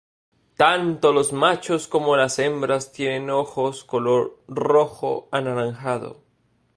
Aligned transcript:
Tanto 0.57 1.13
los 1.13 1.31
machos 1.31 1.87
como 1.87 2.17
las 2.17 2.39
hembras 2.39 2.91
tienen 2.91 3.29
ojos 3.29 3.83
color 3.83 4.39
rojo-anaranjado. 4.47 6.23